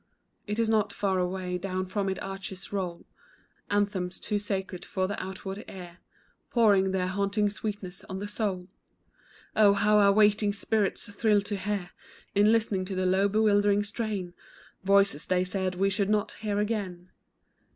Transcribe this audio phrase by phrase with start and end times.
[0.47, 3.05] It is not far away; down from its arches roll
[3.69, 5.99] Anthems too sacred for the outward ear,
[6.49, 8.67] Pouring their haunting sweetness on the soul;
[9.55, 11.91] Oh, how our waiting spirits thrill to hear,
[12.33, 14.33] In listening to the low bewildering strain,
[14.83, 17.11] Voices they said we should not hear again.